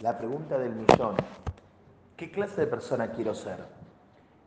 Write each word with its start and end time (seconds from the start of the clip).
La 0.00 0.18
pregunta 0.18 0.58
del 0.58 0.74
millón. 0.74 1.16
¿Qué 2.18 2.30
clase 2.30 2.60
de 2.60 2.66
persona 2.66 3.12
quiero 3.12 3.34
ser? 3.34 3.64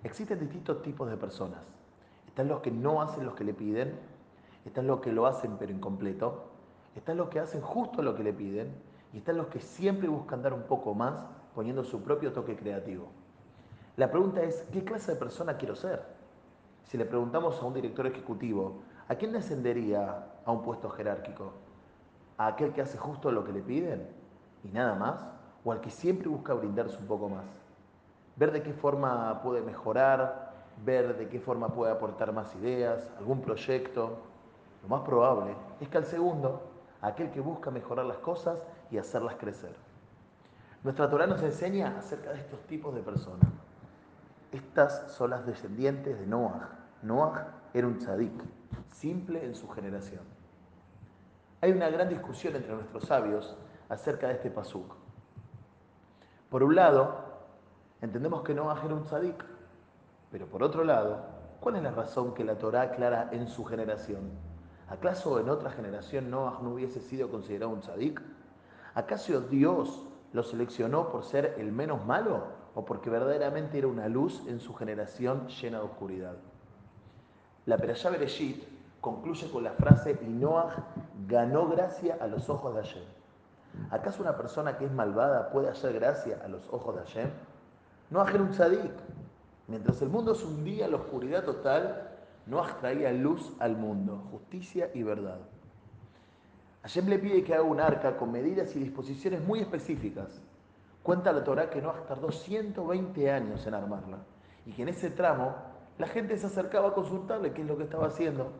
Existen 0.03 0.39
distintos 0.39 0.83
tipos 0.83 1.09
de 1.09 1.17
personas. 1.17 1.61
Están 2.27 2.48
los 2.48 2.59
que 2.59 2.69
no 2.69 3.01
hacen 3.01 3.25
lo 3.25 3.33
que 3.33 3.43
le 3.43 3.56
piden, 3.56 4.00
están 4.64 4.85
los 4.85 5.00
que 5.00 5.12
lo 5.12 5.25
hacen 5.25 5.58
pero 5.58 5.72
incompleto, 5.72 6.51
están 6.96 7.17
los 7.17 7.30
que 7.30 7.40
hacen 7.40 7.62
justo 7.62 8.04
lo 8.04 8.14
que 8.14 8.23
le 8.23 8.32
piden 8.32 8.71
y 9.12 9.18
están 9.18 9.38
los 9.38 9.48
que 9.48 9.59
siempre 9.59 10.07
buscan 10.07 10.43
dar 10.43 10.54
un 10.54 10.61
poco 10.67 10.93
más 10.93 11.25
poniendo 11.55 11.84
su 11.84 12.04
propio 12.04 12.31
toque 12.31 12.55
creativo. 12.55 13.07
La 13.97 14.11
pregunta 14.11 14.43
es, 14.43 14.68
¿qué 14.71 14.84
clase 14.84 15.13
de 15.13 15.18
persona 15.18 15.57
quiero 15.57 15.75
ser? 15.75 16.05
Si 16.84 16.95
le 16.95 17.05
preguntamos 17.05 17.59
a 17.59 17.66
un 17.66 17.73
director 17.73 18.05
ejecutivo, 18.05 18.84
¿a 19.07 19.16
quién 19.16 19.31
descendería 19.31 20.27
a 20.45 20.52
un 20.52 20.61
puesto 20.61 20.91
jerárquico? 20.91 21.54
¿A 22.38 22.45
aquel 22.45 22.71
que 22.71 22.84
hace 22.84 23.00
justo 23.00 23.31
lo 23.31 23.43
que 23.43 23.52
le 23.52 23.63
piden 23.63 24.07
y 24.63 24.68
nada 24.68 24.93
más? 24.93 25.38
¿O 25.63 25.71
al 25.71 25.81
que 25.81 25.89
siempre 25.89 26.27
busca 26.29 26.54
brindarse 26.54 26.97
un 26.97 27.07
poco 27.07 27.29
más? 27.29 27.45
Ver 28.36 28.51
de 28.51 28.63
qué 28.63 28.73
forma 28.73 29.41
puede 29.41 29.61
mejorar, 29.61 30.54
ver 30.86 31.17
de 31.17 31.27
qué 31.27 31.39
forma 31.39 31.69
puede 31.69 31.91
aportar 31.91 32.31
más 32.31 32.55
ideas, 32.55 33.12
algún 33.17 33.41
proyecto. 33.41 34.17
Lo 34.84 34.90
más 34.90 35.02
probable 35.02 35.53
es 35.81 35.90
que 35.90 35.98
al 35.98 36.05
segundo, 36.05 36.62
aquel 37.02 37.31
que 37.31 37.41
busca 37.41 37.72
mejorar 37.72 38.05
las 38.05 38.17
cosas 38.17 38.66
y 38.91 38.98
hacerlas 38.98 39.36
crecer. 39.36 39.76
Nuestra 40.84 41.09
Torah 41.09 41.27
nos 41.27 41.44
enseña 41.44 41.98
acerca 41.98 42.31
de 42.31 42.39
estos 42.39 42.62
tipos 42.62 42.95
de 42.95 43.02
personas. 43.02 43.50
Estas 44.52 45.12
son 45.12 45.31
las 45.31 45.45
descendientes 45.45 46.17
de 46.17 46.26
Noah. 46.26 46.70
Noah 47.02 47.48
era 47.73 47.86
un 47.86 47.98
tzadik, 47.98 48.31
simple 48.88 49.44
en 49.44 49.55
su 49.55 49.67
generación. 49.70 50.22
Hay 51.62 51.72
una 51.72 51.89
gran 51.89 52.08
discusión 52.08 52.55
entre 52.55 52.73
nuestros 52.73 53.03
sabios 53.03 53.58
acerca 53.89 54.28
de 54.28 54.34
este 54.34 54.50
pasuk. 54.50 54.95
Por 56.49 56.63
un 56.63 56.73
lado, 56.73 57.16
entendemos 58.02 58.42
que 58.42 58.55
Noah 58.55 58.81
era 58.83 58.95
un 58.95 59.03
tzadik, 59.03 59.45
pero 60.31 60.47
por 60.47 60.64
otro 60.64 60.83
lado, 60.83 61.19
¿cuál 61.59 61.75
es 61.75 61.83
la 61.83 61.91
razón 61.91 62.33
que 62.33 62.44
la 62.44 62.58
Torah 62.58 62.81
aclara 62.81 63.30
en 63.31 63.47
su 63.47 63.64
generación? 63.66 64.31
¿Acaso 64.89 65.39
en 65.39 65.47
otra 65.47 65.69
generación 65.69 66.31
Noah 66.31 66.58
no 66.64 66.72
hubiese 66.72 67.02
sido 67.02 67.30
considerado 67.30 67.72
un 67.72 67.81
tzadik? 67.81 68.19
¿Acaso 68.95 69.41
Dios 69.41 70.08
lo 70.33 70.41
seleccionó 70.41 71.09
por 71.09 71.23
ser 71.23 71.53
el 71.59 71.72
menos 71.72 72.03
malo 72.08 72.45
o 72.73 72.84
porque 72.84 73.11
verdaderamente 73.11 73.78
era 73.78 73.88
una 73.88 74.08
luz 74.08 74.41
en 74.47 74.59
su 74.59 74.73
generación 74.73 75.47
llena 75.50 75.78
de 75.78 75.86
oscuridad? 75.86 76.38
La 77.67 77.78
Perashá 77.78 78.09
Bereshit 78.09 78.63
concluye 79.02 79.52
con 79.52 79.63
la 79.63 79.73
frase 79.73 80.17
y 80.19 80.25
Noah 80.25 80.88
ganó 81.28 81.67
gracia 81.67 82.17
a 82.19 82.25
los 82.25 82.50
ojos 82.50 82.73
de 82.73 82.81
Hashem. 82.81 83.19
¿Acaso 83.92 84.22
una 84.22 84.38
persona 84.38 84.78
que 84.78 84.86
es 84.86 84.92
malvada 84.92 85.50
puede 85.50 85.70
hacer 85.70 85.94
gracia 85.94 86.42
a 86.44 86.48
los 86.48 86.67
ojos 86.72 86.95
de 86.95 87.02
Hashem? 87.02 87.30
Noah 88.09 88.30
era 88.30 88.42
un 88.42 88.52
tzadik. 88.52 88.94
Mientras 89.67 90.02
el 90.02 90.09
mundo 90.09 90.34
se 90.34 90.45
hundía 90.45 90.86
en 90.86 90.92
la 90.92 90.98
oscuridad 90.98 91.44
total, 91.44 92.09
Noah 92.47 92.78
traía 92.80 93.12
luz 93.12 93.53
al 93.59 93.75
mundo, 93.75 94.23
justicia 94.31 94.90
y 94.94 95.03
verdad. 95.03 95.40
Hashem 96.81 97.08
le 97.08 97.20
pide 97.20 97.44
que 97.44 97.53
haga 97.53 97.64
un 97.64 97.80
arca 97.80 98.17
con 98.17 98.31
medidas 98.31 98.75
y 98.75 98.80
disposiciones 98.80 99.42
muy 99.42 99.59
específicas. 99.59 100.42
Cuenta 101.03 101.31
la 101.31 101.44
Torah 101.44 101.70
que 101.70 101.81
Noah 101.81 102.06
tardó 102.08 102.31
120 102.31 103.31
años 103.31 103.66
en 103.67 103.73
armarla 103.73 104.17
y 104.66 104.72
que 104.72 104.81
en 104.81 104.90
ese 104.90 105.09
tramo 105.09 105.56
la 105.97 106.08
gente 106.08 106.38
se 106.38 106.47
acercaba 106.47 106.90
a 106.90 106.94
consultarle 106.94 107.53
qué 107.53 107.62
es 107.62 107.67
lo 107.67 107.78
que 107.78 107.84
estaba 107.84 108.08
haciendo. 108.08 108.52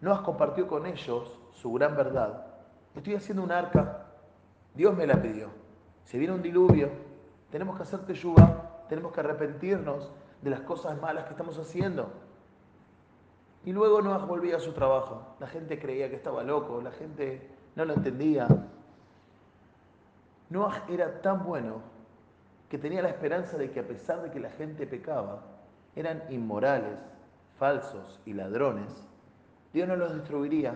Noah 0.00 0.22
compartió 0.22 0.68
con 0.68 0.86
ellos 0.86 1.32
su 1.52 1.72
gran 1.72 1.96
verdad. 1.96 2.46
Estoy 2.94 3.14
haciendo 3.14 3.42
un 3.42 3.50
arca. 3.50 4.03
Dios 4.74 4.96
me 4.96 5.06
la 5.06 5.22
pidió. 5.22 5.48
Se 6.04 6.18
viene 6.18 6.34
un 6.34 6.42
diluvio. 6.42 6.90
Tenemos 7.50 7.76
que 7.76 7.84
hacer 7.84 8.00
teyuba. 8.00 8.84
Tenemos 8.88 9.12
que 9.12 9.20
arrepentirnos 9.20 10.12
de 10.42 10.50
las 10.50 10.60
cosas 10.60 11.00
malas 11.00 11.24
que 11.24 11.30
estamos 11.30 11.58
haciendo. 11.58 12.10
Y 13.64 13.72
luego 13.72 14.02
Noah 14.02 14.26
volvía 14.26 14.56
a 14.56 14.60
su 14.60 14.72
trabajo. 14.72 15.36
La 15.40 15.46
gente 15.46 15.78
creía 15.78 16.10
que 16.10 16.16
estaba 16.16 16.42
loco. 16.42 16.82
La 16.82 16.90
gente 16.90 17.48
no 17.76 17.84
lo 17.84 17.94
entendía. 17.94 18.48
Noah 20.50 20.84
era 20.88 21.22
tan 21.22 21.44
bueno 21.44 21.80
que 22.68 22.78
tenía 22.78 23.02
la 23.02 23.08
esperanza 23.08 23.56
de 23.56 23.70
que 23.70 23.80
a 23.80 23.86
pesar 23.86 24.22
de 24.22 24.30
que 24.30 24.40
la 24.40 24.50
gente 24.50 24.86
pecaba, 24.86 25.42
eran 25.94 26.24
inmorales, 26.28 26.98
falsos 27.58 28.20
y 28.26 28.32
ladrones, 28.32 29.06
Dios 29.72 29.86
no 29.86 29.96
los 29.96 30.12
destruiría, 30.12 30.74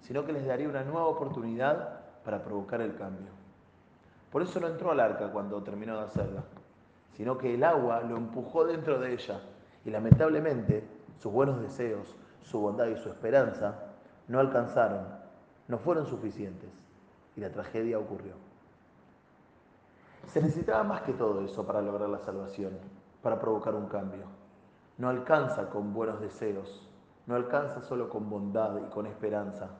sino 0.00 0.24
que 0.24 0.32
les 0.32 0.46
daría 0.46 0.68
una 0.68 0.84
nueva 0.84 1.06
oportunidad 1.06 1.97
para 2.28 2.42
provocar 2.42 2.82
el 2.82 2.94
cambio. 2.94 3.30
Por 4.30 4.42
eso 4.42 4.60
no 4.60 4.66
entró 4.66 4.90
al 4.90 5.00
arca 5.00 5.32
cuando 5.32 5.62
terminó 5.62 5.96
de 5.96 6.04
hacerla, 6.04 6.42
sino 7.14 7.38
que 7.38 7.54
el 7.54 7.64
agua 7.64 8.02
lo 8.02 8.18
empujó 8.18 8.66
dentro 8.66 8.98
de 8.98 9.14
ella 9.14 9.40
y 9.82 9.88
lamentablemente 9.88 10.86
sus 11.18 11.32
buenos 11.32 11.58
deseos, 11.58 12.14
su 12.42 12.60
bondad 12.60 12.88
y 12.88 12.98
su 12.98 13.08
esperanza 13.08 13.78
no 14.26 14.40
alcanzaron, 14.40 15.06
no 15.68 15.78
fueron 15.78 16.04
suficientes 16.04 16.68
y 17.34 17.40
la 17.40 17.50
tragedia 17.50 17.98
ocurrió. 17.98 18.34
Se 20.26 20.42
necesitaba 20.42 20.84
más 20.84 21.00
que 21.00 21.14
todo 21.14 21.40
eso 21.40 21.66
para 21.66 21.80
lograr 21.80 22.10
la 22.10 22.18
salvación, 22.18 22.72
para 23.22 23.40
provocar 23.40 23.74
un 23.74 23.86
cambio. 23.86 24.26
No 24.98 25.08
alcanza 25.08 25.70
con 25.70 25.94
buenos 25.94 26.20
deseos, 26.20 26.86
no 27.26 27.36
alcanza 27.36 27.80
solo 27.80 28.10
con 28.10 28.28
bondad 28.28 28.76
y 28.86 28.90
con 28.90 29.06
esperanza. 29.06 29.70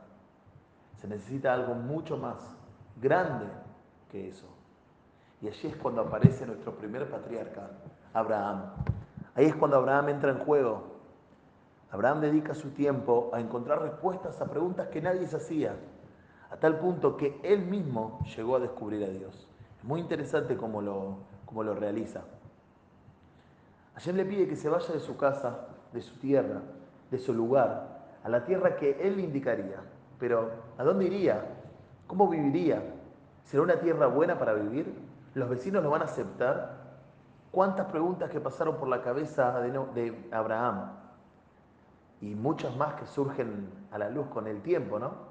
Se 1.00 1.08
necesita 1.08 1.54
algo 1.54 1.74
mucho 1.74 2.16
más 2.16 2.36
grande 3.00 3.46
que 4.10 4.28
eso. 4.28 4.46
Y 5.40 5.48
allí 5.48 5.68
es 5.68 5.76
cuando 5.76 6.02
aparece 6.02 6.46
nuestro 6.46 6.74
primer 6.74 7.08
patriarca, 7.08 7.70
Abraham. 8.12 8.64
Ahí 9.34 9.46
es 9.46 9.54
cuando 9.54 9.76
Abraham 9.76 10.08
entra 10.08 10.30
en 10.30 10.38
juego. 10.38 10.98
Abraham 11.90 12.20
dedica 12.20 12.54
su 12.54 12.70
tiempo 12.70 13.30
a 13.32 13.40
encontrar 13.40 13.80
respuestas 13.80 14.40
a 14.40 14.50
preguntas 14.50 14.88
que 14.88 15.00
nadie 15.00 15.26
se 15.26 15.36
hacía, 15.36 15.76
a 16.50 16.56
tal 16.56 16.78
punto 16.78 17.16
que 17.16 17.40
él 17.42 17.64
mismo 17.64 18.18
llegó 18.36 18.56
a 18.56 18.60
descubrir 18.60 19.04
a 19.04 19.08
Dios. 19.08 19.46
Es 19.78 19.84
muy 19.84 20.00
interesante 20.00 20.56
cómo 20.56 20.82
lo, 20.82 21.18
cómo 21.46 21.62
lo 21.62 21.74
realiza. 21.74 22.24
Hashem 23.94 24.16
le 24.16 24.24
pide 24.24 24.48
que 24.48 24.56
se 24.56 24.68
vaya 24.68 24.92
de 24.92 25.00
su 25.00 25.16
casa, 25.16 25.68
de 25.92 26.02
su 26.02 26.16
tierra, 26.16 26.60
de 27.10 27.18
su 27.18 27.32
lugar, 27.32 28.06
a 28.22 28.28
la 28.28 28.44
tierra 28.44 28.76
que 28.76 28.98
él 29.00 29.20
indicaría. 29.20 29.80
Pero, 30.18 30.50
¿a 30.76 30.84
dónde 30.84 31.06
iría? 31.06 31.44
¿Cómo 32.06 32.28
viviría? 32.28 32.82
¿Será 33.44 33.62
una 33.62 33.78
tierra 33.80 34.06
buena 34.06 34.38
para 34.38 34.54
vivir? 34.54 34.94
¿Los 35.34 35.48
vecinos 35.48 35.82
lo 35.82 35.90
van 35.90 36.02
a 36.02 36.06
aceptar? 36.06 36.78
¿Cuántas 37.50 37.86
preguntas 37.86 38.30
que 38.30 38.40
pasaron 38.40 38.76
por 38.76 38.88
la 38.88 39.02
cabeza 39.02 39.60
de, 39.60 39.70
de 39.70 40.28
Abraham? 40.32 40.92
Y 42.20 42.34
muchas 42.34 42.76
más 42.76 42.94
que 42.94 43.06
surgen 43.06 43.70
a 43.90 43.98
la 43.98 44.10
luz 44.10 44.26
con 44.26 44.46
el 44.46 44.60
tiempo, 44.60 44.98
¿no? 44.98 45.28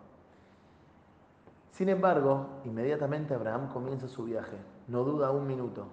Sin 1.72 1.90
embargo, 1.90 2.62
inmediatamente 2.64 3.36
Abraham 3.36 3.68
comienza 3.72 4.08
su 4.08 4.24
viaje. 4.24 4.58
No 4.88 5.04
duda 5.04 5.30
un 5.30 5.46
minuto. 5.46 5.86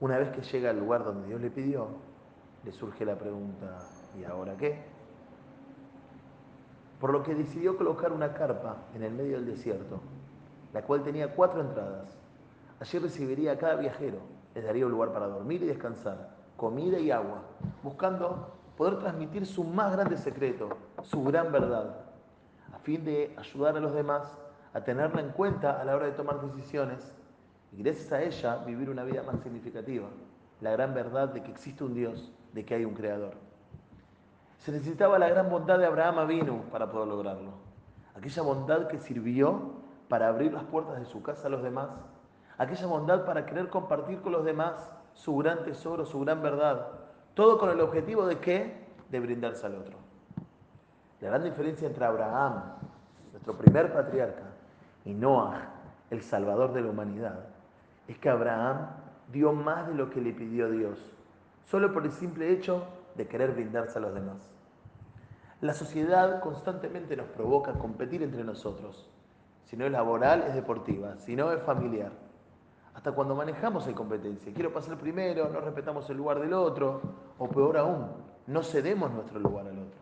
Una 0.00 0.18
vez 0.18 0.30
que 0.30 0.42
llega 0.42 0.70
al 0.70 0.78
lugar 0.78 1.04
donde 1.04 1.28
Dios 1.28 1.40
le 1.40 1.50
pidió, 1.50 1.88
le 2.64 2.72
surge 2.72 3.06
la 3.06 3.16
pregunta, 3.16 3.78
¿y 4.18 4.24
ahora 4.24 4.54
qué? 4.56 4.95
Por 7.00 7.12
lo 7.12 7.22
que 7.22 7.34
decidió 7.34 7.76
colocar 7.76 8.12
una 8.12 8.32
carpa 8.32 8.76
en 8.94 9.02
el 9.02 9.12
medio 9.12 9.36
del 9.36 9.46
desierto, 9.46 10.00
la 10.72 10.82
cual 10.82 11.02
tenía 11.02 11.34
cuatro 11.34 11.60
entradas. 11.60 12.18
Allí 12.80 12.98
recibiría 12.98 13.52
a 13.52 13.58
cada 13.58 13.76
viajero, 13.76 14.18
les 14.54 14.64
daría 14.64 14.86
un 14.86 14.92
lugar 14.92 15.12
para 15.12 15.26
dormir 15.26 15.62
y 15.62 15.66
descansar, 15.66 16.30
comida 16.56 16.98
y 16.98 17.10
agua, 17.10 17.42
buscando 17.82 18.54
poder 18.76 18.98
transmitir 18.98 19.46
su 19.46 19.64
más 19.64 19.92
grande 19.92 20.16
secreto, 20.16 20.70
su 21.02 21.22
gran 21.24 21.52
verdad, 21.52 21.96
a 22.72 22.78
fin 22.78 23.04
de 23.04 23.34
ayudar 23.38 23.76
a 23.76 23.80
los 23.80 23.94
demás 23.94 24.38
a 24.74 24.84
tenerla 24.84 25.22
en 25.22 25.30
cuenta 25.30 25.80
a 25.80 25.84
la 25.84 25.96
hora 25.96 26.04
de 26.04 26.12
tomar 26.12 26.40
decisiones 26.42 27.14
y 27.72 27.82
gracias 27.82 28.12
a 28.12 28.22
ella 28.22 28.56
vivir 28.66 28.90
una 28.90 29.04
vida 29.04 29.22
más 29.22 29.40
significativa, 29.40 30.08
la 30.60 30.72
gran 30.72 30.92
verdad 30.92 31.30
de 31.30 31.42
que 31.42 31.50
existe 31.50 31.82
un 31.82 31.94
Dios, 31.94 32.30
de 32.52 32.64
que 32.64 32.74
hay 32.74 32.84
un 32.84 32.92
Creador. 32.92 33.45
Se 34.66 34.72
necesitaba 34.72 35.16
la 35.20 35.28
gran 35.28 35.48
bondad 35.48 35.78
de 35.78 35.86
Abraham 35.86 36.26
vino 36.26 36.62
para 36.72 36.90
poder 36.90 37.06
lograrlo, 37.06 37.52
aquella 38.16 38.42
bondad 38.42 38.88
que 38.88 38.98
sirvió 38.98 39.74
para 40.08 40.26
abrir 40.26 40.52
las 40.52 40.64
puertas 40.64 40.98
de 40.98 41.04
su 41.04 41.22
casa 41.22 41.46
a 41.46 41.50
los 41.50 41.62
demás, 41.62 41.88
aquella 42.58 42.88
bondad 42.88 43.24
para 43.24 43.46
querer 43.46 43.68
compartir 43.68 44.20
con 44.22 44.32
los 44.32 44.44
demás 44.44 44.74
su 45.14 45.36
gran 45.36 45.62
tesoro, 45.62 46.04
su 46.04 46.18
gran 46.18 46.42
verdad, 46.42 46.88
todo 47.34 47.58
con 47.58 47.70
el 47.70 47.80
objetivo 47.80 48.26
de 48.26 48.40
qué? 48.40 48.88
De 49.08 49.20
brindarse 49.20 49.64
al 49.66 49.76
otro. 49.76 49.98
La 51.20 51.28
gran 51.28 51.44
diferencia 51.44 51.86
entre 51.86 52.04
Abraham, 52.04 52.64
nuestro 53.30 53.56
primer 53.56 53.92
patriarca, 53.92 54.46
y 55.04 55.14
Noah, 55.14 55.62
el 56.10 56.22
salvador 56.22 56.72
de 56.72 56.80
la 56.80 56.90
humanidad, 56.90 57.38
es 58.08 58.18
que 58.18 58.28
Abraham 58.28 58.88
dio 59.32 59.52
más 59.52 59.86
de 59.86 59.94
lo 59.94 60.10
que 60.10 60.20
le 60.20 60.32
pidió 60.32 60.68
Dios, 60.68 60.98
solo 61.66 61.92
por 61.92 62.04
el 62.04 62.10
simple 62.10 62.50
hecho 62.50 62.84
de 63.14 63.28
querer 63.28 63.52
brindarse 63.52 63.98
a 63.98 64.02
los 64.02 64.12
demás. 64.12 64.55
La 65.62 65.72
sociedad 65.72 66.40
constantemente 66.40 67.16
nos 67.16 67.28
provoca 67.28 67.72
competir 67.78 68.22
entre 68.22 68.44
nosotros. 68.44 69.08
Si 69.64 69.74
no 69.74 69.86
es 69.86 69.92
laboral, 69.92 70.44
es 70.46 70.54
deportiva. 70.54 71.16
Si 71.16 71.34
no, 71.34 71.50
es 71.50 71.62
familiar. 71.62 72.12
Hasta 72.94 73.12
cuando 73.12 73.34
manejamos 73.34 73.86
hay 73.86 73.94
competencia. 73.94 74.52
Quiero 74.52 74.72
pasar 74.72 74.98
primero, 74.98 75.48
no 75.48 75.60
respetamos 75.60 76.10
el 76.10 76.18
lugar 76.18 76.40
del 76.40 76.52
otro. 76.52 77.00
O 77.38 77.48
peor 77.48 77.78
aún, 77.78 78.06
no 78.46 78.62
cedemos 78.62 79.10
nuestro 79.10 79.40
lugar 79.40 79.66
al 79.66 79.78
otro. 79.78 79.98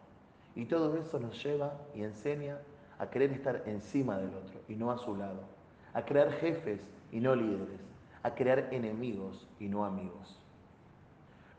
Y 0.56 0.64
todo 0.66 0.96
eso 0.96 1.20
nos 1.20 1.40
lleva 1.42 1.72
y 1.94 2.02
enseña 2.02 2.58
a 2.98 3.08
querer 3.08 3.30
estar 3.30 3.62
encima 3.66 4.18
del 4.18 4.34
otro 4.34 4.60
y 4.68 4.74
no 4.74 4.90
a 4.90 4.98
su 4.98 5.14
lado. 5.14 5.40
A 5.92 6.04
crear 6.04 6.32
jefes 6.32 6.80
y 7.12 7.20
no 7.20 7.36
líderes. 7.36 7.80
A 8.24 8.34
crear 8.34 8.72
enemigos 8.72 9.48
y 9.60 9.68
no 9.68 9.84
amigos. 9.84 10.43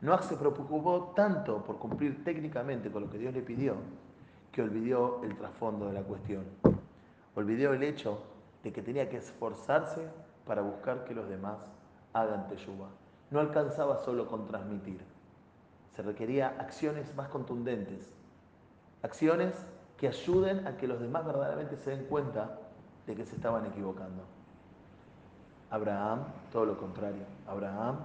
Noah 0.00 0.22
se 0.22 0.36
preocupó 0.36 1.12
tanto 1.16 1.64
por 1.64 1.78
cumplir 1.78 2.22
técnicamente 2.22 2.90
con 2.90 3.02
lo 3.02 3.10
que 3.10 3.18
Dios 3.18 3.32
le 3.32 3.42
pidió 3.42 3.76
que 4.56 4.62
olvidó 4.62 5.20
el 5.22 5.36
trasfondo 5.36 5.86
de 5.86 5.92
la 5.92 6.02
cuestión. 6.02 6.46
Olvidó 7.34 7.74
el 7.74 7.82
hecho 7.82 8.22
de 8.62 8.72
que 8.72 8.80
tenía 8.80 9.10
que 9.10 9.18
esforzarse 9.18 10.08
para 10.46 10.62
buscar 10.62 11.04
que 11.04 11.14
los 11.14 11.28
demás 11.28 11.58
hagan 12.14 12.48
teyuba. 12.48 12.88
No 13.30 13.40
alcanzaba 13.40 13.98
solo 13.98 14.26
con 14.26 14.46
transmitir. 14.46 15.04
Se 15.94 16.00
requería 16.00 16.56
acciones 16.58 17.14
más 17.14 17.28
contundentes. 17.28 18.10
Acciones 19.02 19.54
que 19.98 20.08
ayuden 20.08 20.66
a 20.66 20.78
que 20.78 20.88
los 20.88 21.00
demás 21.00 21.26
verdaderamente 21.26 21.76
se 21.76 21.90
den 21.90 22.06
cuenta 22.06 22.58
de 23.06 23.14
que 23.14 23.26
se 23.26 23.36
estaban 23.36 23.66
equivocando. 23.66 24.22
Abraham, 25.68 26.24
todo 26.50 26.64
lo 26.64 26.78
contrario. 26.78 27.24
Abraham 27.46 27.98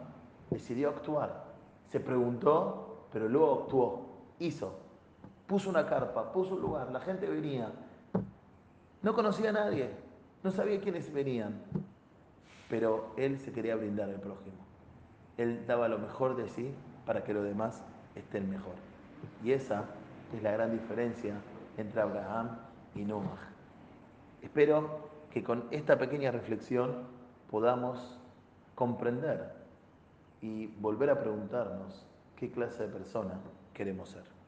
decidió 0.49 0.89
actuar. 0.89 1.50
Se 1.91 1.99
preguntó, 1.99 3.07
pero 3.11 3.27
luego 3.27 3.63
actuó. 3.63 4.05
Hizo 4.39 4.81
puso 5.51 5.69
una 5.69 5.85
carpa, 5.85 6.31
puso 6.31 6.55
un 6.55 6.61
lugar, 6.61 6.89
la 6.93 7.01
gente 7.01 7.27
venía. 7.27 7.73
No 9.01 9.13
conocía 9.13 9.49
a 9.49 9.51
nadie, 9.51 9.89
no 10.43 10.51
sabía 10.51 10.79
quiénes 10.79 11.11
venían, 11.11 11.61
pero 12.69 13.11
él 13.17 13.37
se 13.37 13.51
quería 13.51 13.75
brindar 13.75 14.07
al 14.07 14.21
prójimo. 14.21 14.55
Él 15.35 15.65
daba 15.67 15.89
lo 15.89 15.99
mejor 15.99 16.37
de 16.37 16.47
sí 16.47 16.73
para 17.05 17.25
que 17.25 17.33
los 17.33 17.43
demás 17.43 17.83
estén 18.15 18.49
mejor. 18.49 18.75
Y 19.43 19.51
esa 19.51 19.83
es 20.33 20.41
la 20.41 20.51
gran 20.51 20.71
diferencia 20.71 21.35
entre 21.75 21.99
Abraham 21.99 22.57
y 22.95 23.03
Noah. 23.03 23.49
Espero 24.41 25.09
que 25.31 25.43
con 25.43 25.65
esta 25.71 25.97
pequeña 25.97 26.31
reflexión 26.31 27.07
podamos 27.49 28.17
comprender 28.73 29.51
y 30.41 30.67
volver 30.79 31.09
a 31.09 31.19
preguntarnos 31.19 32.05
qué 32.35 32.51
clase 32.51 32.83
de 32.83 32.89
persona 32.89 33.39
queremos 33.73 34.09
ser. 34.09 34.40